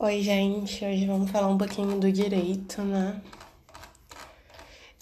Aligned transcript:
Oi, 0.00 0.22
gente. 0.22 0.84
Hoje 0.84 1.06
vamos 1.06 1.28
falar 1.28 1.48
um 1.48 1.58
pouquinho 1.58 1.98
do 1.98 2.12
direito, 2.12 2.82
né? 2.82 3.20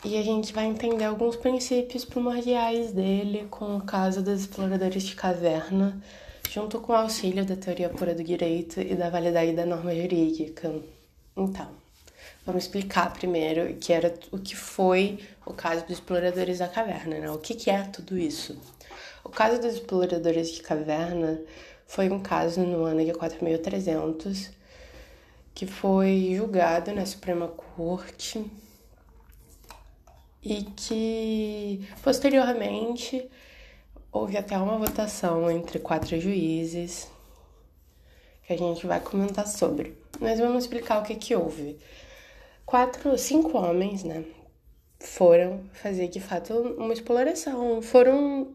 E 0.03 0.17
a 0.17 0.23
gente 0.23 0.55
vai 0.55 0.65
entender 0.65 1.05
alguns 1.05 1.37
princípios 1.37 2.03
primordiais 2.03 2.93
dele 2.93 3.47
com 3.51 3.77
o 3.77 3.83
caso 3.83 4.23
dos 4.23 4.41
exploradores 4.41 5.03
de 5.03 5.15
caverna, 5.15 6.03
junto 6.49 6.81
com 6.81 6.95
o 6.95 6.97
auxílio 6.97 7.45
da 7.45 7.55
teoria 7.55 7.91
pura 7.91 8.15
do 8.15 8.25
direito 8.25 8.81
e 8.81 8.95
da 8.95 9.11
validade 9.11 9.53
da 9.53 9.67
norma 9.67 9.95
jurídica. 9.95 10.75
Então, 11.37 11.69
vamos 12.47 12.65
explicar 12.65 13.13
primeiro 13.13 13.77
que 13.77 13.93
era 13.93 14.15
o 14.33 14.39
que 14.39 14.57
foi 14.57 15.19
o 15.45 15.53
caso 15.53 15.83
dos 15.83 15.99
exploradores 15.99 16.61
da 16.61 16.69
caverna, 16.69 17.19
né? 17.19 17.31
O 17.31 17.37
que, 17.37 17.55
que 17.55 17.69
é 17.69 17.83
tudo 17.83 18.17
isso? 18.17 18.59
O 19.23 19.29
caso 19.29 19.61
dos 19.61 19.75
exploradores 19.75 20.53
de 20.53 20.63
caverna 20.63 21.39
foi 21.87 22.09
um 22.09 22.19
caso 22.19 22.63
no 22.63 22.85
ano 22.85 23.05
de 23.05 23.13
4300 23.13 24.57
que 25.57 25.67
foi 25.67 26.35
julgado 26.37 26.93
na 26.93 27.07
Suprema 27.07 27.49
Corte 27.49 28.45
e 30.43 30.65
que 30.65 31.89
posteriormente 32.03 33.27
houve 34.13 34.37
até 34.37 34.59
uma 34.59 34.77
votação 34.77 35.51
entre 35.51 35.79
quatro 35.79 36.21
juízes 36.21 37.11
que 38.47 38.53
a 38.53 38.59
gente 38.59 38.87
vai 38.87 39.01
comentar 39.01 39.47
sobre. 39.47 39.97
Mas 40.21 40.39
vamos 40.39 40.65
explicar 40.65 41.01
o 41.01 41.03
que 41.03 41.15
que 41.15 41.35
houve. 41.35 41.79
Quatro, 42.67 43.17
cinco 43.17 43.57
homens, 43.57 44.05
né, 44.05 44.27
foram 45.01 45.65
fazer 45.73 46.09
de 46.09 46.21
fato 46.21 46.53
uma 46.53 46.93
exploração, 46.93 47.81
foram 47.81 48.55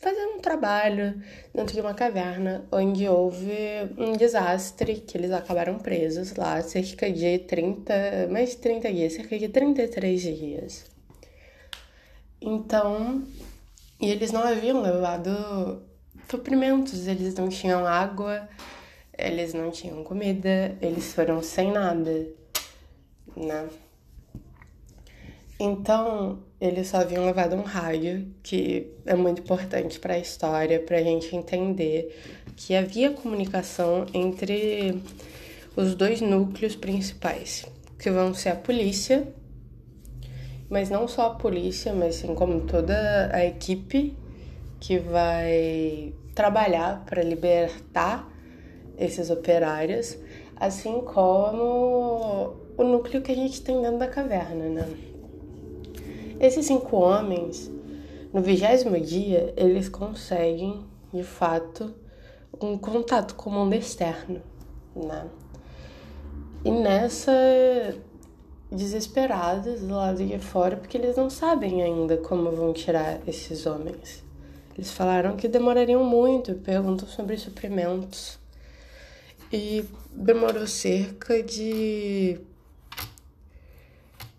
fazer 0.00 0.24
um 0.26 0.38
trabalho 0.38 1.20
dentro 1.54 1.74
de 1.74 1.80
uma 1.80 1.94
caverna 1.94 2.64
onde 2.70 3.08
houve 3.08 3.52
um 3.96 4.12
desastre 4.12 4.96
que 4.96 5.16
eles 5.16 5.32
acabaram 5.32 5.78
presos 5.78 6.34
lá 6.36 6.62
cerca 6.62 7.10
de 7.10 7.38
30, 7.40 8.28
mais 8.30 8.50
de 8.50 8.56
30 8.58 8.92
dias, 8.92 9.12
cerca 9.14 9.38
de 9.38 9.48
33 9.48 10.20
dias. 10.20 10.84
Então, 12.40 13.24
e 14.00 14.08
eles 14.08 14.30
não 14.30 14.42
haviam 14.42 14.80
levado 14.80 15.82
suprimentos, 16.30 17.08
eles 17.08 17.34
não 17.34 17.48
tinham 17.48 17.84
água, 17.84 18.48
eles 19.16 19.52
não 19.52 19.70
tinham 19.70 20.04
comida, 20.04 20.76
eles 20.80 21.12
foram 21.12 21.42
sem 21.42 21.72
nada, 21.72 22.28
né? 23.36 23.68
Então, 25.60 26.38
eles 26.60 26.86
só 26.86 26.98
haviam 26.98 27.26
levado 27.26 27.56
um 27.56 27.62
rádio, 27.62 28.32
que 28.44 28.92
é 29.04 29.16
muito 29.16 29.42
importante 29.42 29.98
para 29.98 30.14
a 30.14 30.18
história, 30.18 30.78
para 30.78 30.98
a 30.98 31.02
gente 31.02 31.34
entender 31.34 32.16
que 32.56 32.76
havia 32.76 33.10
comunicação 33.10 34.06
entre 34.14 35.02
os 35.76 35.96
dois 35.96 36.20
núcleos 36.20 36.76
principais, 36.76 37.66
que 37.98 38.08
vão 38.08 38.32
ser 38.34 38.50
a 38.50 38.54
polícia, 38.54 39.26
mas 40.70 40.90
não 40.90 41.08
só 41.08 41.26
a 41.26 41.34
polícia, 41.34 41.92
mas 41.92 42.16
sim 42.16 42.34
como 42.36 42.60
toda 42.60 43.30
a 43.32 43.44
equipe 43.44 44.16
que 44.78 44.98
vai 44.98 46.12
trabalhar 46.36 47.04
para 47.04 47.20
libertar 47.22 48.28
esses 48.96 49.28
operários, 49.28 50.16
assim 50.56 51.00
como 51.00 52.56
o 52.76 52.84
núcleo 52.84 53.22
que 53.22 53.32
a 53.32 53.34
gente 53.34 53.60
tem 53.60 53.80
dentro 53.82 53.98
da 53.98 54.06
caverna, 54.06 54.68
né? 54.68 55.17
Esses 56.40 56.66
cinco 56.66 56.96
homens, 56.96 57.70
no 58.32 58.40
vigésimo 58.40 58.98
dia, 59.00 59.52
eles 59.56 59.88
conseguem, 59.88 60.84
de 61.12 61.24
fato, 61.24 61.92
um 62.60 62.78
contato 62.78 63.34
com 63.34 63.50
o 63.50 63.52
mundo 63.52 63.74
externo, 63.74 64.40
né? 64.94 65.26
E 66.64 66.70
nessa, 66.70 67.32
desesperados 68.70 69.80
do 69.80 69.94
lado 69.94 70.24
de 70.24 70.38
fora, 70.38 70.76
porque 70.76 70.96
eles 70.96 71.16
não 71.16 71.28
sabem 71.28 71.82
ainda 71.82 72.16
como 72.18 72.50
vão 72.50 72.72
tirar 72.72 73.20
esses 73.26 73.66
homens. 73.66 74.22
Eles 74.76 74.92
falaram 74.92 75.36
que 75.36 75.48
demorariam 75.48 76.04
muito, 76.04 76.54
perguntam 76.54 77.08
sobre 77.08 77.36
suprimentos. 77.36 78.38
E 79.52 79.84
demorou 80.12 80.66
cerca 80.66 81.42
de 81.42 82.38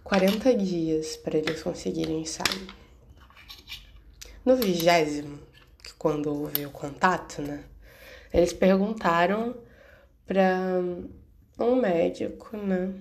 40 0.10 0.56
dias 0.56 1.16
para 1.18 1.38
eles 1.38 1.62
conseguirem 1.62 2.26
sair. 2.26 2.66
No 4.44 4.56
vigésimo, 4.56 5.38
que 5.84 5.94
quando 5.94 6.34
houve 6.34 6.66
o 6.66 6.72
contato, 6.72 7.44
né? 7.44 7.64
Eles 8.34 8.52
perguntaram 8.52 9.56
para 10.26 10.82
um 11.60 11.76
médico, 11.76 12.58
né? 12.58 12.92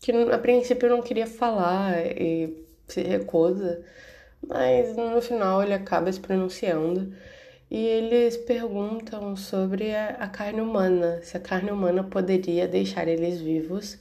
Que 0.00 0.10
a 0.10 0.38
princípio 0.38 0.88
não 0.88 1.02
queria 1.02 1.26
falar 1.28 2.04
e 2.04 2.66
se 2.88 3.00
recusa, 3.00 3.84
mas 4.44 4.96
no 4.96 5.22
final 5.22 5.62
ele 5.62 5.74
acaba 5.74 6.10
se 6.10 6.18
pronunciando 6.18 7.14
e 7.70 7.86
eles 7.86 8.36
perguntam 8.36 9.36
sobre 9.36 9.94
a, 9.94 10.26
carne 10.26 10.60
humana, 10.60 11.20
se 11.22 11.36
a 11.36 11.40
carne 11.40 11.70
humana 11.70 12.02
poderia 12.02 12.66
deixar 12.66 13.06
eles 13.06 13.40
vivos 13.40 14.00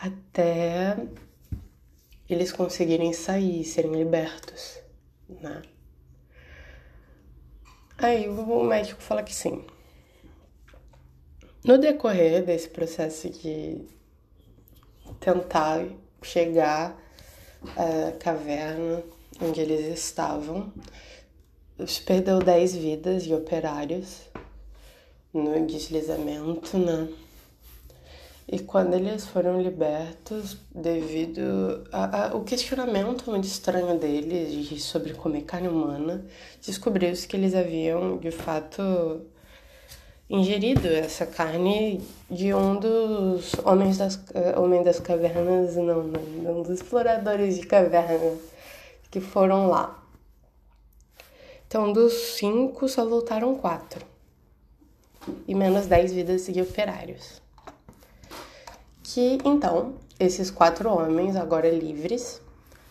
até 0.00 0.96
eles 2.28 2.50
conseguirem 2.52 3.12
sair, 3.12 3.64
serem 3.64 3.92
libertos, 3.92 4.78
né? 5.28 5.62
Aí 7.98 8.26
o 8.28 8.64
médico 8.64 9.02
fala 9.02 9.22
que 9.22 9.34
sim. 9.34 9.62
No 11.62 11.76
decorrer 11.76 12.42
desse 12.42 12.68
processo 12.68 13.28
de 13.28 13.84
tentar 15.20 15.86
chegar 16.22 16.96
à 17.76 18.12
caverna 18.12 19.02
onde 19.38 19.60
eles 19.60 19.86
estavam, 19.86 20.72
se 21.86 22.00
perdeu 22.00 22.38
10 22.38 22.76
vidas 22.76 23.24
de 23.24 23.34
operários 23.34 24.22
no 25.34 25.66
deslizamento, 25.66 26.78
né? 26.78 27.08
E 28.52 28.58
quando 28.58 28.94
eles 28.94 29.26
foram 29.26 29.62
libertos, 29.62 30.56
devido 30.74 31.84
ao 31.92 32.40
questionamento 32.40 33.30
muito 33.30 33.44
estranho 33.44 33.96
deles 33.96 34.68
de, 34.68 34.80
sobre 34.80 35.14
comer 35.14 35.42
carne 35.42 35.68
humana, 35.68 36.26
descobriu-se 36.60 37.28
que 37.28 37.36
eles 37.36 37.54
haviam, 37.54 38.18
de 38.18 38.32
fato, 38.32 39.20
ingerido 40.28 40.88
essa 40.88 41.24
carne 41.26 42.02
de 42.28 42.52
um 42.52 42.74
dos 42.74 43.54
homens 43.64 43.98
das, 43.98 44.16
uh, 44.16 44.60
homens 44.60 44.84
das 44.84 44.98
cavernas, 44.98 45.76
não, 45.76 46.02
não, 46.02 46.58
um 46.58 46.62
dos 46.62 46.80
exploradores 46.80 47.56
de 47.56 47.64
caverna 47.64 48.36
que 49.12 49.20
foram 49.20 49.68
lá. 49.68 49.96
Então, 51.68 51.92
dos 51.92 52.14
cinco, 52.36 52.88
só 52.88 53.06
voltaram 53.06 53.54
quatro. 53.54 54.04
E 55.46 55.54
menos 55.54 55.86
dez 55.86 56.12
vidas 56.12 56.46
de 56.46 56.60
operários 56.60 57.40
que 59.12 59.38
então 59.44 59.94
esses 60.18 60.50
quatro 60.50 60.88
homens, 60.88 61.34
agora 61.34 61.68
livres, 61.68 62.40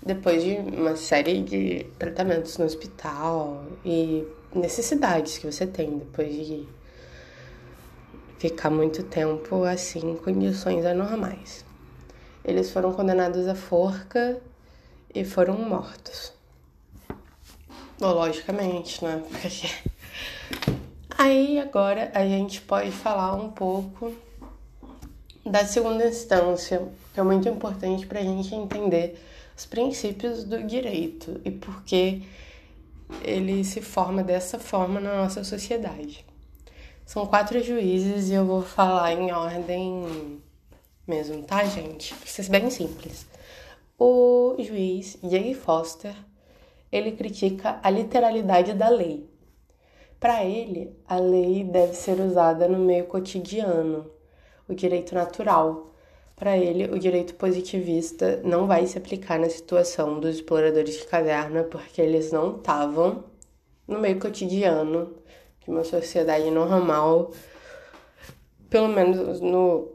depois 0.01 0.43
de 0.43 0.55
uma 0.55 0.95
série 0.95 1.41
de 1.41 1.85
tratamentos 1.97 2.57
no 2.57 2.65
hospital 2.65 3.63
e 3.85 4.27
necessidades 4.53 5.37
que 5.37 5.45
você 5.45 5.65
tem 5.65 5.97
depois 5.97 6.33
de 6.33 6.67
ficar 8.37 8.69
muito 8.69 9.03
tempo 9.03 9.63
assim, 9.63 10.11
em 10.11 10.15
condições 10.17 10.85
anormais. 10.85 11.63
Eles 12.43 12.69
foram 12.71 12.91
condenados 12.93 13.47
à 13.47 13.55
forca 13.55 14.41
e 15.13 15.23
foram 15.23 15.57
mortos. 15.57 16.33
Logicamente, 18.01 19.03
né? 19.03 19.23
Porque... 19.29 19.67
Aí 21.17 21.59
agora 21.59 22.11
a 22.13 22.25
gente 22.25 22.61
pode 22.61 22.91
falar 22.91 23.35
um 23.35 23.49
pouco 23.49 24.15
da 25.45 25.65
segunda 25.65 26.07
instância, 26.07 26.87
que 27.13 27.19
é 27.19 27.23
muito 27.23 27.47
importante 27.47 28.05
para 28.05 28.19
a 28.19 28.23
gente 28.23 28.53
entender 28.53 29.19
os 29.55 29.65
princípios 29.65 30.43
do 30.43 30.63
direito 30.63 31.39
e 31.43 31.51
por 31.51 31.83
que 31.83 32.23
ele 33.23 33.63
se 33.63 33.81
forma 33.81 34.23
dessa 34.23 34.59
forma 34.59 34.99
na 34.99 35.15
nossa 35.15 35.43
sociedade. 35.43 36.25
São 37.05 37.25
quatro 37.25 37.61
juízes 37.63 38.29
e 38.29 38.33
eu 38.33 38.45
vou 38.45 38.61
falar 38.61 39.13
em 39.13 39.31
ordem 39.31 40.39
mesmo, 41.07 41.41
tá, 41.41 41.65
gente? 41.65 42.13
Pra 42.13 42.27
ser 42.27 42.47
bem 42.49 42.69
simples. 42.69 43.25
O 43.97 44.55
juiz 44.59 45.17
Jay 45.23 45.53
Foster, 45.55 46.15
ele 46.91 47.13
critica 47.13 47.79
a 47.81 47.89
literalidade 47.89 48.73
da 48.73 48.89
lei. 48.89 49.27
Para 50.19 50.45
ele, 50.45 50.95
a 51.07 51.17
lei 51.17 51.63
deve 51.63 51.95
ser 51.95 52.19
usada 52.19 52.67
no 52.67 52.77
meio 52.77 53.05
cotidiano, 53.05 54.09
o 54.69 54.75
direito 54.75 55.13
natural. 55.13 55.87
Para 56.35 56.57
ele, 56.57 56.85
o 56.85 56.97
direito 56.97 57.35
positivista 57.35 58.39
não 58.45 58.65
vai 58.65 58.85
se 58.85 58.97
aplicar 58.97 59.37
na 59.37 59.49
situação 59.49 60.21
dos 60.21 60.35
exploradores 60.35 60.97
de 60.97 61.05
caverna, 61.05 61.63
porque 61.63 62.01
eles 62.01 62.31
não 62.31 62.55
estavam 62.55 63.25
no 63.85 63.99
meio 63.99 64.19
cotidiano 64.19 65.13
de 65.61 65.69
uma 65.69 65.83
sociedade 65.83 66.49
normal 66.49 67.31
pelo 68.69 68.87
menos 68.87 69.41
no 69.41 69.89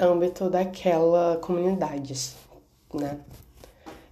âmbito 0.00 0.48
daquela 0.48 1.36
comunidade, 1.36 2.34
né? 2.92 3.20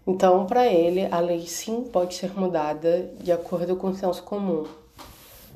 Então, 0.06 0.44
para 0.44 0.66
ele, 0.66 1.06
a 1.06 1.18
lei 1.18 1.46
sim 1.46 1.84
pode 1.84 2.14
ser 2.14 2.38
mudada 2.38 3.10
de 3.18 3.32
acordo 3.32 3.74
com 3.76 3.88
o 3.88 3.94
senso 3.94 4.22
comum, 4.22 4.66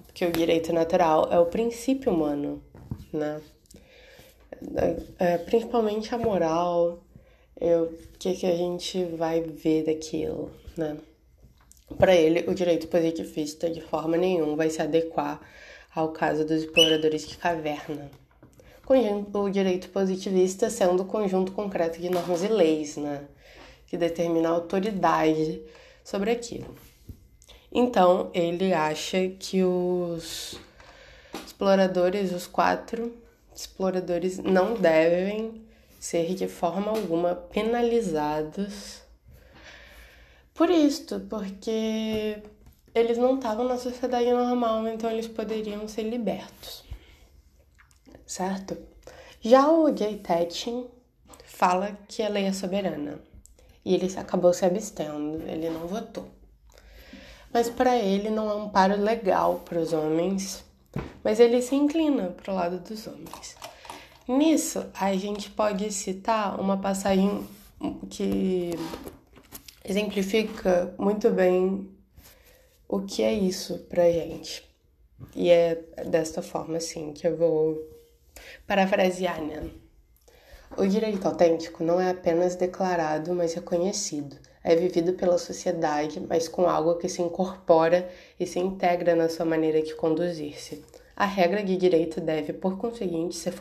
porque 0.06 0.24
o 0.24 0.32
direito 0.32 0.72
natural 0.72 1.28
é 1.30 1.38
o 1.38 1.46
princípio 1.46 2.12
humano, 2.12 2.62
né? 3.12 3.40
É, 4.76 5.34
é 5.34 5.38
principalmente 5.38 6.14
a 6.14 6.18
moral, 6.18 7.02
é 7.60 7.76
o 7.76 7.88
que, 8.18 8.34
que 8.34 8.46
a 8.46 8.56
gente 8.56 9.04
vai 9.04 9.40
ver 9.40 9.84
daquilo, 9.84 10.50
né? 10.76 10.96
Para 11.96 12.14
ele, 12.14 12.48
o 12.48 12.54
direito 12.54 12.86
positivista 12.88 13.70
de 13.70 13.80
forma 13.80 14.16
nenhuma 14.16 14.56
vai 14.56 14.68
se 14.68 14.82
adequar 14.82 15.40
ao 15.94 16.10
caso 16.10 16.44
dos 16.44 16.62
exploradores 16.62 17.26
de 17.26 17.36
caverna. 17.36 18.10
O 19.34 19.50
direito 19.50 19.90
positivista 19.90 20.70
sendo 20.70 21.02
o 21.02 21.06
conjunto 21.06 21.52
concreto 21.52 22.00
de 22.00 22.08
normas 22.08 22.42
e 22.42 22.48
leis, 22.48 22.96
né? 22.96 23.26
que 23.86 23.96
determina 23.96 24.48
a 24.48 24.52
autoridade 24.52 25.62
sobre 26.04 26.30
aquilo. 26.30 26.74
Então, 27.72 28.30
ele 28.32 28.72
acha 28.72 29.28
que 29.28 29.62
os 29.62 30.58
exploradores, 31.46 32.32
os 32.32 32.46
quatro 32.46 33.12
exploradores, 33.60 34.38
não 34.38 34.74
devem 34.74 35.66
ser 35.98 36.34
de 36.34 36.46
forma 36.46 36.92
alguma 36.92 37.34
penalizados 37.34 39.02
por 40.54 40.70
isto, 40.70 41.20
porque 41.28 42.40
eles 42.94 43.18
não 43.18 43.34
estavam 43.36 43.66
na 43.66 43.76
sociedade 43.76 44.30
normal, 44.30 44.86
então 44.86 45.10
eles 45.10 45.26
poderiam 45.26 45.88
ser 45.88 46.04
libertos. 46.04 46.84
Certo? 48.24 48.76
Já 49.40 49.68
o 49.68 49.96
Jay 49.96 50.18
Tetchin 50.18 50.86
fala 51.44 51.98
que 52.06 52.22
a 52.22 52.28
lei 52.28 52.44
é 52.44 52.52
soberana 52.52 53.18
e 53.84 53.94
ele 53.94 54.12
acabou 54.16 54.52
se 54.52 54.64
abstendo, 54.64 55.42
ele 55.48 55.68
não 55.68 55.88
votou. 55.88 56.28
Mas 57.52 57.68
para 57.68 57.96
ele 57.96 58.30
não 58.30 58.48
é 58.50 58.54
um 58.54 58.68
paro 58.68 59.00
legal 59.00 59.62
para 59.64 59.80
os 59.80 59.92
homens, 59.92 60.62
mas 61.22 61.40
ele 61.40 61.60
se 61.62 61.74
inclina 61.74 62.34
para 62.42 62.52
o 62.52 62.56
lado 62.56 62.78
dos 62.80 63.06
homens. 63.06 63.56
Nisso, 64.26 64.84
a 64.94 65.14
gente 65.14 65.50
pode 65.50 65.90
citar 65.92 66.60
uma 66.60 66.76
passagem 66.76 67.46
que 68.10 68.72
exemplifica 69.84 70.94
muito 70.98 71.30
bem 71.30 71.88
o 72.88 73.00
que 73.00 73.22
é 73.22 73.32
isso 73.32 73.78
pra 73.88 74.10
gente. 74.10 74.66
E 75.34 75.50
é 75.50 75.74
desta 76.06 76.42
forma, 76.42 76.76
assim, 76.76 77.12
que 77.12 77.26
eu 77.26 77.36
vou 77.36 77.78
parafrasear, 78.66 79.42
né? 79.42 79.70
O 80.76 80.86
direito 80.86 81.26
autêntico 81.26 81.82
não 81.82 82.00
é 82.00 82.10
apenas 82.10 82.54
declarado, 82.54 83.34
mas 83.34 83.54
reconhecido. 83.54 84.36
É 84.62 84.74
vivido 84.74 85.12
pela 85.12 85.38
sociedade, 85.38 86.20
mas 86.20 86.48
com 86.48 86.68
algo 86.68 86.96
que 86.96 87.08
se 87.08 87.22
incorpora 87.22 88.08
e 88.38 88.46
se 88.46 88.58
integra 88.58 89.14
na 89.14 89.28
sua 89.28 89.44
maneira 89.44 89.80
de 89.82 89.94
conduzir-se. 89.94 90.84
A 91.16 91.24
regra 91.24 91.64
de 91.64 91.76
direito 91.76 92.20
deve, 92.20 92.52
por 92.52 92.78
conseguinte, 92.78 93.34
ser 93.34 93.52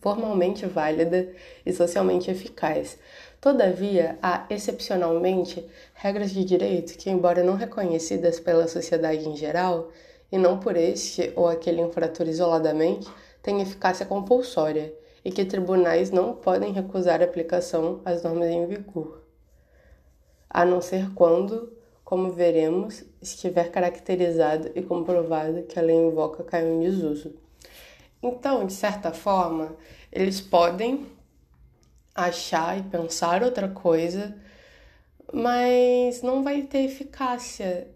formalmente 0.00 0.66
válida 0.66 1.28
e 1.64 1.72
socialmente 1.72 2.30
eficaz. 2.30 2.98
Todavia, 3.40 4.18
há 4.20 4.44
excepcionalmente 4.50 5.64
regras 5.94 6.32
de 6.32 6.44
direito 6.44 6.98
que, 6.98 7.08
embora 7.08 7.44
não 7.44 7.54
reconhecidas 7.54 8.40
pela 8.40 8.66
sociedade 8.66 9.28
em 9.28 9.36
geral, 9.36 9.92
e 10.30 10.38
não 10.38 10.58
por 10.58 10.76
este 10.76 11.32
ou 11.36 11.48
aquele 11.48 11.80
infrator 11.80 12.26
isoladamente, 12.26 13.08
têm 13.42 13.62
eficácia 13.62 14.04
compulsória 14.04 14.92
e 15.24 15.30
que 15.30 15.44
tribunais 15.44 16.10
não 16.10 16.34
podem 16.34 16.72
recusar 16.72 17.20
a 17.20 17.24
aplicação 17.24 18.00
às 18.04 18.22
normas 18.22 18.48
em 18.48 18.66
vigor, 18.66 19.22
a 20.56 20.64
não 20.64 20.80
ser 20.80 21.12
quando, 21.12 21.70
como 22.02 22.32
veremos, 22.32 23.04
estiver 23.20 23.70
caracterizado 23.70 24.70
e 24.74 24.80
comprovado 24.80 25.64
que 25.64 25.78
a 25.78 25.82
lei 25.82 25.94
invoca 25.94 26.42
caiu 26.42 26.76
em 26.76 26.80
desuso. 26.80 27.34
Então, 28.22 28.64
de 28.64 28.72
certa 28.72 29.12
forma, 29.12 29.76
eles 30.10 30.40
podem 30.40 31.04
achar 32.14 32.78
e 32.78 32.82
pensar 32.84 33.42
outra 33.42 33.68
coisa, 33.68 34.34
mas 35.30 36.22
não 36.22 36.42
vai 36.42 36.62
ter 36.62 36.86
eficácia 36.86 37.88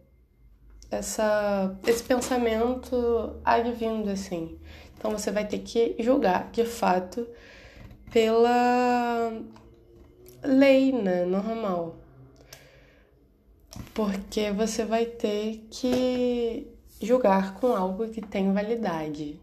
essa, 0.91 1.75
esse 1.87 2.03
pensamento 2.03 3.41
advindo 3.43 4.11
assim. 4.11 4.59
Então 4.99 5.13
você 5.13 5.31
vai 5.31 5.47
ter 5.47 5.61
que 5.61 5.97
julgar 5.99 6.51
de 6.51 6.67
fato 6.67 7.27
pela 8.13 9.33
lei, 10.43 10.93
né, 10.93 11.25
normal. 11.25 11.97
Porque 13.95 14.51
você 14.51 14.85
vai 14.85 15.07
ter 15.07 15.67
que 15.71 16.67
julgar 17.01 17.55
com 17.55 17.75
algo 17.75 18.09
que 18.09 18.21
tem 18.21 18.53
validade, 18.53 19.41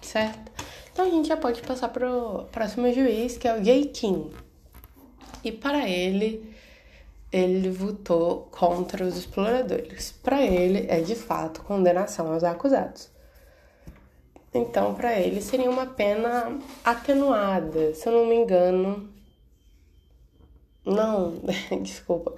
certo? 0.00 0.52
Então 0.92 1.06
a 1.06 1.10
gente 1.10 1.28
já 1.28 1.36
pode 1.36 1.60
passar 1.62 1.88
para 1.88 2.08
o 2.08 2.44
próximo 2.44 2.92
juiz, 2.92 3.36
que 3.36 3.48
é 3.48 3.56
o 3.56 3.88
Kim. 3.88 4.30
E 5.42 5.50
para 5.50 5.88
ele, 5.88 6.54
ele 7.32 7.68
votou 7.70 8.48
contra 8.52 9.04
os 9.04 9.16
exploradores. 9.16 10.12
Para 10.12 10.40
ele, 10.40 10.86
é 10.88 11.00
de 11.00 11.16
fato 11.16 11.62
condenação 11.62 12.32
aos 12.32 12.44
acusados. 12.44 13.10
Então, 14.54 14.94
para 14.94 15.18
ele, 15.18 15.42
seria 15.42 15.68
uma 15.68 15.84
pena 15.84 16.56
atenuada, 16.84 17.92
se 17.92 18.08
eu 18.08 18.12
não 18.12 18.26
me 18.26 18.36
engano. 18.36 19.12
Não, 20.86 21.42
desculpa. 21.82 22.34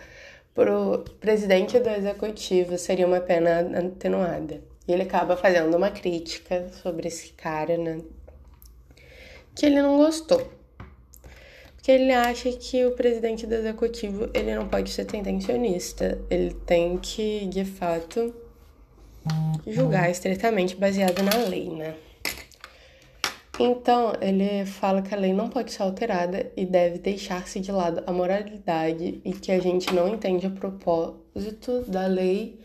Para 0.56 0.75
o 0.75 0.99
presidente 1.20 1.79
do 1.79 1.91
executivo, 1.91 2.79
seria 2.79 3.06
uma 3.06 3.20
pena 3.20 3.61
atenuada. 3.79 4.62
E 4.88 4.93
ele 4.93 5.03
acaba 5.03 5.37
fazendo 5.37 5.76
uma 5.76 5.91
crítica 5.91 6.70
sobre 6.82 7.08
esse 7.08 7.35
cara, 7.35 7.76
né? 7.76 8.00
Que 9.55 9.67
ele 9.67 9.82
não 9.82 9.99
gostou. 9.99 10.50
Porque 11.75 11.93
ele 11.93 12.11
acha 12.11 12.50
que 12.53 12.87
o 12.87 12.93
presidente 12.93 13.47
do 13.47 13.55
executivo, 13.55 14.31
ele 14.32 14.55
não 14.55 14.67
pode 14.67 14.88
ser 14.88 15.05
tendencionista. 15.05 16.19
Ele 16.31 16.55
tem 16.55 16.97
que, 16.97 17.44
de 17.49 17.67
fato, 17.67 18.35
julgar 19.67 20.11
estritamente 20.11 20.75
baseado 20.75 21.23
na 21.23 21.37
lei, 21.49 21.69
né? 21.69 21.94
Então, 23.58 24.12
ele 24.20 24.66
fala 24.66 25.00
que 25.00 25.14
a 25.14 25.19
lei 25.19 25.33
não 25.33 25.49
pode 25.49 25.73
ser 25.73 25.83
alterada 25.83 26.52
e 26.54 26.66
deve 26.66 26.99
deixar-se 26.99 27.59
de 27.59 27.73
lado 27.73 28.02
a 28.07 28.12
moralidade 28.12 29.21
e 29.25 29.33
que 29.33 29.50
a 29.50 29.59
gente 29.59 29.95
não 29.95 30.09
entende 30.09 30.47
o 30.47 30.50
propósito 30.50 31.83
da 31.88 32.07
lei 32.07 32.61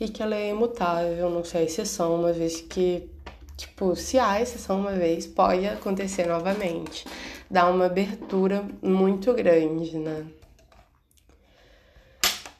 e 0.00 0.08
que 0.08 0.20
a 0.20 0.26
lei 0.26 0.48
é 0.48 0.50
imutável, 0.50 1.30
não 1.30 1.44
sei 1.44 1.60
a 1.60 1.64
exceção, 1.64 2.16
uma 2.16 2.32
vez 2.32 2.60
que, 2.60 3.08
tipo, 3.56 3.94
se 3.94 4.18
há 4.18 4.40
exceção 4.40 4.80
uma 4.80 4.90
vez, 4.90 5.28
pode 5.28 5.64
acontecer 5.64 6.26
novamente. 6.26 7.06
Dá 7.48 7.70
uma 7.70 7.86
abertura 7.86 8.64
muito 8.82 9.32
grande, 9.34 9.96
né? 9.96 10.26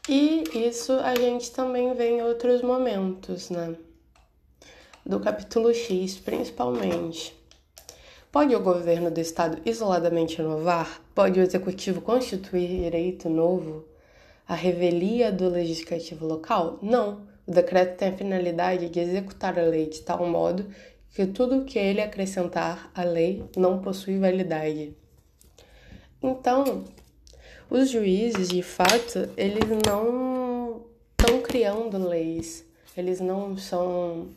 E 0.08 0.44
isso 0.68 0.92
a 0.92 1.16
gente 1.16 1.50
também 1.50 1.92
vê 1.94 2.10
em 2.10 2.22
outros 2.22 2.62
momentos, 2.62 3.50
né? 3.50 3.74
Do 5.04 5.18
capítulo 5.18 5.74
X, 5.74 6.14
principalmente. 6.14 7.41
Pode 8.32 8.56
o 8.56 8.60
governo 8.60 9.10
do 9.10 9.20
Estado 9.20 9.60
isoladamente 9.62 10.40
inovar? 10.40 11.02
Pode 11.14 11.38
o 11.38 11.42
Executivo 11.42 12.00
constituir 12.00 12.66
direito 12.66 13.28
novo? 13.28 13.84
A 14.48 14.54
revelia 14.54 15.30
do 15.30 15.50
Legislativo 15.50 16.24
local? 16.24 16.78
Não. 16.80 17.26
O 17.46 17.52
decreto 17.52 17.98
tem 17.98 18.08
a 18.08 18.16
finalidade 18.16 18.88
de 18.88 19.00
executar 19.00 19.58
a 19.58 19.62
lei 19.64 19.84
de 19.84 20.00
tal 20.00 20.26
modo 20.26 20.64
que 21.14 21.26
tudo 21.26 21.58
o 21.58 21.64
que 21.66 21.78
ele 21.78 22.00
acrescentar 22.00 22.90
à 22.94 23.04
lei 23.04 23.44
não 23.54 23.82
possui 23.82 24.18
validade. 24.18 24.96
Então, 26.22 26.84
os 27.68 27.90
juízes, 27.90 28.48
de 28.48 28.62
fato, 28.62 29.28
eles 29.36 29.68
não 29.86 30.86
estão 31.20 31.42
criando 31.42 32.08
leis, 32.08 32.64
eles 32.96 33.20
não 33.20 33.58
são 33.58 34.28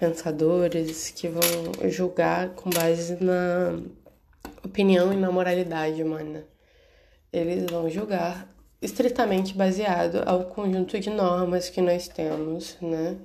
pensadores 0.00 1.10
que 1.10 1.28
vão 1.28 1.90
julgar 1.90 2.48
com 2.54 2.70
base 2.70 3.22
na 3.22 3.78
opinião 4.64 5.12
e 5.12 5.16
na 5.16 5.30
moralidade 5.30 6.02
humana. 6.02 6.42
Eles 7.30 7.70
vão 7.70 7.88
julgar 7.90 8.48
estritamente 8.80 9.54
baseado 9.54 10.22
ao 10.26 10.44
conjunto 10.44 10.98
de 10.98 11.10
normas 11.10 11.68
que 11.68 11.82
nós 11.82 12.08
temos, 12.08 12.78
né? 12.80 13.18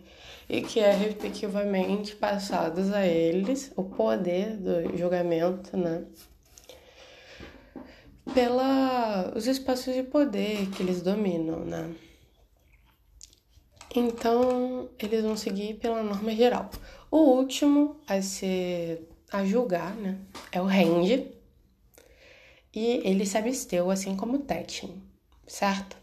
E 0.50 0.62
que 0.62 0.82
é 0.82 0.92
respectivamente 0.92 2.14
passados 2.14 2.92
a 2.92 3.08
eles 3.08 3.72
o 3.78 3.84
poder 3.84 4.58
do 4.58 4.98
julgamento, 4.98 5.78
né? 5.78 6.04
Pela 8.34 9.32
os 9.34 9.48
espaços 9.48 9.94
de 9.94 10.04
poder 10.04 10.70
que 10.72 10.84
eles 10.84 11.02
dominam, 11.02 11.60
né? 11.64 11.90
Então, 13.96 14.90
eles 15.00 15.24
vão 15.24 15.38
seguir 15.38 15.76
pela 15.76 16.04
norma 16.04 16.36
geral. 16.36 16.70
O 17.10 17.18
último 17.18 17.96
a 18.06 18.22
ser 18.22 19.08
a 19.32 19.46
julgar, 19.46 19.96
né, 19.96 20.20
é 20.52 20.62
o 20.62 20.66
Randy. 20.66 21.32
E 22.74 23.02
ele 23.08 23.26
se 23.26 23.38
absteu, 23.38 23.90
assim 23.90 24.18
como 24.18 24.36
o 24.36 24.40
Tetin, 24.40 25.02
certo? 25.48 25.96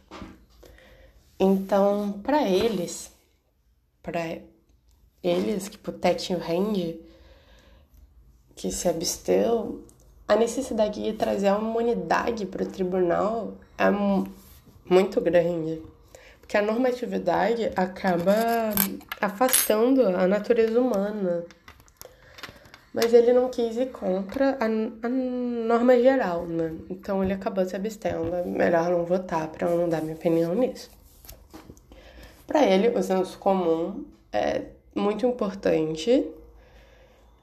Então, 1.39 2.21
para 2.23 2.49
eles, 2.49 3.13
para 4.03 4.39
eles, 5.23 5.69
tipo, 5.69 5.91
o 5.91 5.95
Tetin 5.95 6.33
e 6.33 6.37
o 6.37 6.39
Randy, 6.39 7.01
que 8.55 8.71
se 8.71 8.89
absteu, 8.89 9.85
a 10.27 10.35
necessidade 10.35 11.03
de 11.03 11.13
trazer 11.13 11.49
a 11.49 11.59
humanidade 11.59 12.47
para 12.47 12.63
o 12.63 12.67
tribunal 12.67 13.59
é 13.77 13.91
muito 14.89 15.21
grande. 15.21 15.83
Porque 16.52 16.66
a 16.66 16.71
normatividade 16.71 17.71
acaba 17.75 18.35
afastando 19.18 20.06
a 20.06 20.26
natureza 20.26 20.78
humana. 20.78 21.47
Mas 22.92 23.14
ele 23.14 23.32
não 23.32 23.49
quis 23.49 23.75
ir 23.78 23.90
contra 23.90 24.59
a, 24.61 24.66
a 24.66 25.09
norma 25.09 25.97
geral, 25.97 26.44
né? 26.44 26.75
Então 26.90 27.25
ele 27.25 27.32
acabou 27.32 27.64
se 27.64 27.75
abstendo. 27.75 28.30
Melhor 28.44 28.90
não 28.90 29.02
votar 29.06 29.49
para 29.49 29.66
eu 29.66 29.78
não 29.78 29.88
dar 29.88 30.02
minha 30.02 30.14
opinião 30.14 30.54
nisso. 30.54 30.90
Para 32.47 32.66
ele, 32.66 32.88
o 32.88 33.02
senso 33.02 33.38
comum 33.38 34.04
é 34.30 34.61
muito 34.94 35.25
importante, 35.25 36.30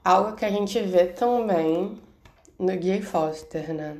algo 0.04 0.36
que 0.36 0.44
a 0.44 0.50
gente 0.50 0.80
vê 0.82 1.06
também 1.06 1.98
no 2.56 2.76
Guy 2.76 3.02
Foster, 3.02 3.74
né? 3.74 3.96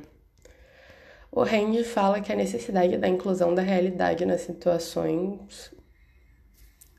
O 1.31 1.43
Randy 1.43 1.85
fala 1.85 2.19
que 2.19 2.31
a 2.33 2.35
necessidade 2.35 2.97
da 2.97 3.07
inclusão 3.07 3.55
da 3.55 3.61
realidade 3.61 4.25
nas 4.25 4.41
situações 4.41 5.71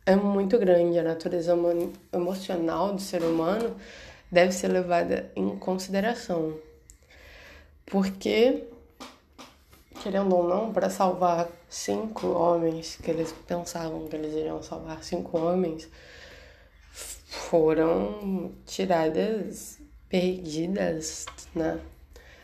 é 0.06 0.16
muito 0.16 0.58
grande. 0.58 0.98
A 0.98 1.02
natureza 1.02 1.54
emocional 2.10 2.94
do 2.94 3.00
ser 3.00 3.22
humano 3.22 3.76
deve 4.30 4.52
ser 4.52 4.68
levada 4.68 5.30
em 5.36 5.54
consideração. 5.58 6.58
Porque, 7.84 8.64
querendo 10.02 10.34
ou 10.34 10.48
não, 10.48 10.72
para 10.72 10.88
salvar 10.88 11.48
cinco 11.68 12.28
homens, 12.28 12.96
que 12.96 13.10
eles 13.10 13.34
pensavam 13.46 14.08
que 14.08 14.16
eles 14.16 14.32
iriam 14.32 14.62
salvar 14.62 15.04
cinco 15.04 15.36
homens, 15.36 15.90
foram 16.90 18.52
tiradas 18.64 19.78
perdidas, 20.08 21.26
né? 21.54 21.78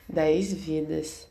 Dez 0.07 0.53
vidas. 0.53 1.28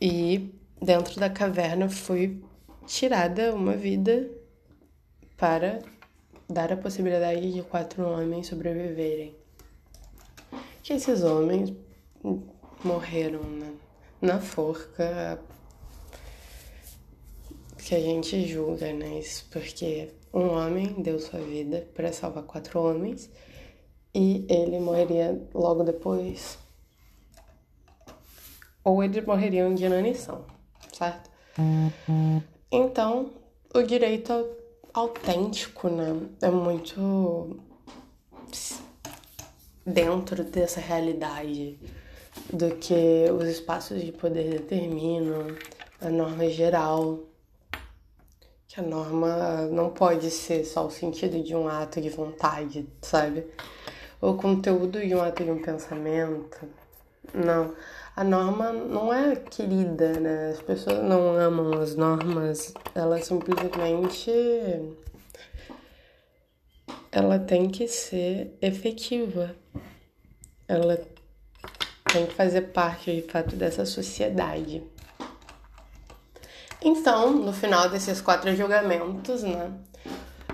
E 0.00 0.54
dentro 0.80 1.20
da 1.20 1.28
caverna 1.28 1.88
foi 1.88 2.42
tirada 2.86 3.54
uma 3.54 3.76
vida 3.76 4.30
para 5.36 5.80
dar 6.48 6.72
a 6.72 6.76
possibilidade 6.76 7.52
de 7.52 7.62
quatro 7.62 8.02
homens 8.02 8.46
sobreviverem. 8.46 9.34
Que 10.82 10.94
esses 10.94 11.22
homens 11.22 11.72
morreram 12.82 13.42
né? 13.42 13.72
na 14.20 14.40
forca 14.40 15.38
que 17.78 17.94
a 17.94 18.00
gente 18.00 18.46
julga, 18.46 18.92
né? 18.92 19.18
Isso 19.18 19.46
porque 19.50 20.10
um 20.32 20.48
homem 20.48 21.02
deu 21.02 21.18
sua 21.18 21.40
vida 21.40 21.88
para 21.94 22.12
salvar 22.12 22.44
quatro 22.44 22.80
homens 22.80 23.30
e 24.14 24.46
ele 24.48 24.78
morreria 24.78 25.40
logo 25.54 25.82
depois. 25.82 26.58
Ou 28.82 29.02
eles 29.02 29.24
morreriam 29.24 29.74
de 29.74 29.84
inanição, 29.84 30.44
certo? 30.92 31.30
Então, 32.70 33.30
o 33.74 33.82
direito 33.82 34.32
autêntico, 34.94 35.88
né? 35.88 36.28
É 36.40 36.50
muito 36.50 37.58
dentro 39.84 40.44
dessa 40.44 40.80
realidade 40.80 41.78
do 42.52 42.76
que 42.76 43.26
os 43.30 43.48
espaços 43.48 44.00
de 44.00 44.12
poder 44.12 44.50
determinam, 44.50 45.48
a 46.00 46.08
norma 46.08 46.48
geral. 46.48 47.20
Que 48.66 48.80
a 48.80 48.82
norma 48.82 49.66
não 49.72 49.90
pode 49.90 50.30
ser 50.30 50.64
só 50.64 50.86
o 50.86 50.90
sentido 50.90 51.42
de 51.42 51.56
um 51.56 51.68
ato 51.68 52.00
de 52.00 52.08
vontade, 52.08 52.88
sabe? 53.02 53.46
o 54.20 54.34
conteúdo 54.34 55.00
de 55.00 55.14
um 55.14 55.22
ato 55.22 55.42
de 55.42 55.50
um 55.50 55.62
pensamento. 55.62 56.68
Não. 57.32 57.74
A 58.16 58.24
norma 58.24 58.72
não 58.72 59.12
é 59.12 59.36
querida, 59.36 60.18
né? 60.20 60.50
As 60.50 60.60
pessoas 60.60 61.02
não 61.02 61.34
amam 61.34 61.80
as 61.80 61.94
normas, 61.94 62.74
ela 62.94 63.20
simplesmente 63.22 64.30
ela 67.12 67.38
tem 67.38 67.68
que 67.68 67.88
ser 67.88 68.56
efetiva. 68.60 69.54
Ela 70.68 71.00
tem 72.12 72.26
que 72.26 72.34
fazer 72.34 72.62
parte 72.72 73.14
de 73.14 73.22
fato 73.22 73.56
dessa 73.56 73.84
sociedade. 73.84 74.82
Então, 76.82 77.32
no 77.32 77.52
final 77.52 77.90
desses 77.90 78.20
quatro 78.20 78.54
julgamentos, 78.56 79.42
né, 79.42 79.72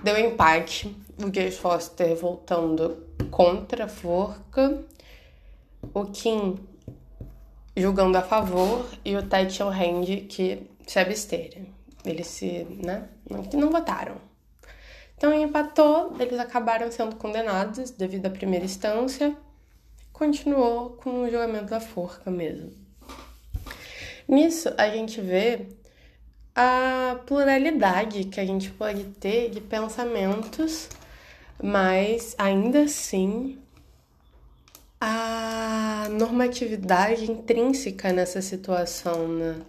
deu 0.02 0.18
empate, 0.18 0.96
o 1.22 1.32
Jay 1.32 1.50
Foster 1.50 2.16
voltando 2.16 3.06
contra 3.30 3.84
a 3.84 3.88
forca, 3.88 4.82
o 5.94 6.04
Kim 6.06 6.58
julgando 7.76 8.16
a 8.16 8.22
favor 8.22 8.88
e 9.04 9.14
o 9.16 9.22
Title 9.22 9.68
Hand 9.68 10.26
que 10.28 10.66
se 10.86 10.98
absteram. 10.98 11.66
Eles 12.04 12.26
se, 12.26 12.66
né, 12.82 13.08
não, 13.28 13.42
não 13.60 13.70
votaram. 13.70 14.16
Então 15.16 15.32
empatou, 15.32 16.14
eles 16.18 16.38
acabaram 16.38 16.90
sendo 16.90 17.16
condenados 17.16 17.90
devido 17.90 18.26
à 18.26 18.30
primeira 18.30 18.64
instância. 18.64 19.36
Continuou 20.12 20.90
com 20.90 21.22
o 21.22 21.30
julgamento 21.30 21.66
da 21.66 21.80
forca 21.80 22.30
mesmo. 22.30 22.72
Nisso 24.28 24.72
a 24.76 24.88
gente 24.88 25.20
vê 25.20 25.66
a 26.54 27.18
pluralidade 27.26 28.24
que 28.24 28.40
a 28.40 28.46
gente 28.46 28.70
pode 28.70 29.04
ter 29.04 29.50
de 29.50 29.60
pensamentos 29.60 30.88
mas 31.62 32.34
ainda 32.38 32.82
assim 32.82 33.58
a 35.00 35.85
normatividade 36.08 37.30
intrínseca 37.30 38.12
nessa 38.12 38.40
situação, 38.42 39.28
né? 39.28 39.60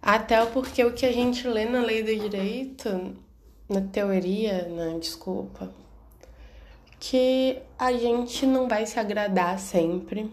Até 0.00 0.44
porque 0.46 0.84
o 0.84 0.92
que 0.92 1.04
a 1.04 1.12
gente 1.12 1.46
lê 1.46 1.64
na 1.64 1.82
lei 1.82 2.02
do 2.02 2.14
direito, 2.14 3.16
na 3.68 3.80
teoria, 3.80 4.68
né? 4.68 4.98
Desculpa, 4.98 5.70
que 6.98 7.58
a 7.78 7.92
gente 7.92 8.46
não 8.46 8.68
vai 8.68 8.86
se 8.86 8.98
agradar 8.98 9.58
sempre 9.58 10.30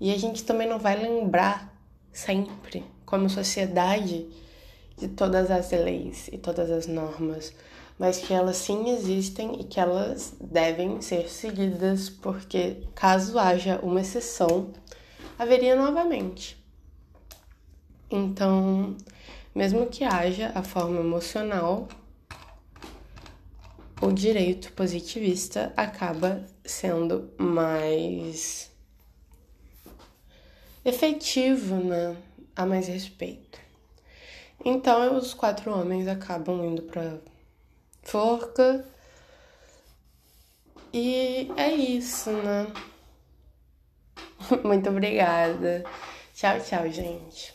e 0.00 0.12
a 0.12 0.18
gente 0.18 0.44
também 0.44 0.68
não 0.68 0.78
vai 0.78 0.96
lembrar 0.96 1.74
sempre, 2.12 2.84
como 3.04 3.30
sociedade, 3.30 4.26
de 4.96 5.08
todas 5.08 5.50
as 5.50 5.70
leis 5.70 6.28
e 6.32 6.38
todas 6.38 6.70
as 6.70 6.86
normas 6.86 7.52
mas 7.98 8.18
que 8.18 8.32
elas 8.32 8.56
sim 8.56 8.90
existem 8.90 9.60
e 9.60 9.64
que 9.64 9.80
elas 9.80 10.34
devem 10.40 11.00
ser 11.00 11.28
seguidas, 11.28 12.10
porque 12.10 12.82
caso 12.94 13.38
haja 13.38 13.80
uma 13.82 14.00
exceção, 14.00 14.70
haveria 15.38 15.74
novamente. 15.74 16.62
Então, 18.10 18.96
mesmo 19.54 19.86
que 19.86 20.04
haja 20.04 20.52
a 20.54 20.62
forma 20.62 21.00
emocional, 21.00 21.88
o 24.00 24.12
direito 24.12 24.72
positivista 24.72 25.72
acaba 25.76 26.44
sendo 26.64 27.30
mais 27.38 28.70
efetivo, 30.84 31.76
né? 31.76 32.16
A 32.54 32.64
mais 32.64 32.86
respeito. 32.86 33.58
Então, 34.64 35.16
os 35.16 35.32
quatro 35.34 35.72
homens 35.72 36.06
acabam 36.06 36.64
indo 36.64 36.82
para 36.82 37.18
forca. 38.06 38.84
E 40.92 41.50
é 41.56 41.70
isso, 41.72 42.30
né? 42.30 42.66
Muito 44.64 44.88
obrigada. 44.88 45.84
Tchau, 46.34 46.60
tchau, 46.60 46.90
gente. 46.90 47.54